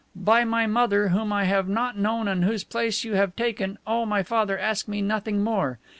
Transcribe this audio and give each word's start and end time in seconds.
By 0.15 0.45
my 0.45 0.65
mother, 0.65 1.09
whom 1.09 1.31
I 1.31 1.43
have 1.43 1.67
not 1.69 1.95
known 1.95 2.27
and 2.27 2.43
whose 2.43 2.63
place 2.63 3.03
you 3.03 3.13
have 3.13 3.35
taken, 3.35 3.77
oh, 3.85 4.03
my 4.07 4.23
father, 4.23 4.57
ask 4.57 4.87
me 4.87 4.99
nothing 4.99 5.43
more! 5.43 5.77